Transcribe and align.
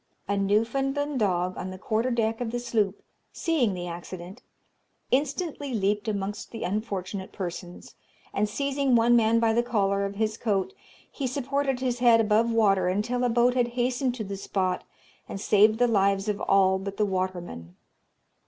A 0.27 0.35
Newfoundland 0.35 1.19
dog, 1.19 1.55
on 1.59 1.69
the 1.69 1.77
quarter 1.77 2.09
deck 2.09 2.41
of 2.41 2.49
the 2.49 2.59
sloop, 2.59 3.03
seeing 3.31 3.75
the 3.75 3.85
accident, 3.85 4.41
instantly 5.11 5.75
leaped 5.75 6.07
amongst 6.07 6.49
the 6.49 6.63
unfortunate 6.63 7.31
persons, 7.31 7.93
and 8.33 8.49
seizing 8.49 8.95
one 8.95 9.15
man 9.15 9.39
by 9.39 9.53
the 9.53 9.61
collar 9.61 10.03
of 10.03 10.15
his 10.15 10.37
coat, 10.39 10.73
he 11.11 11.27
supported 11.27 11.81
his 11.81 11.99
head 11.99 12.19
above 12.19 12.51
water 12.51 12.87
until 12.87 13.23
a 13.23 13.29
boat 13.29 13.53
had 13.53 13.67
hastened 13.77 14.15
to 14.15 14.23
the 14.23 14.37
spot 14.37 14.83
and 15.29 15.39
saved 15.39 15.77
the 15.77 15.87
lives 15.87 16.27
of 16.27 16.41
all 16.41 16.79
but 16.79 16.97
the 16.97 17.05
waterman. 17.05 17.75